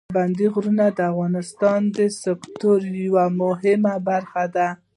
پابندي 0.09 0.47
غرونه 0.53 0.85
د 0.97 0.99
افغانستان 1.11 1.81
د 1.97 1.99
سیلګرۍ 2.19 2.93
یوه 3.07 3.25
مهمه 3.41 3.93
برخه 4.09 4.43
ده. 4.55 4.67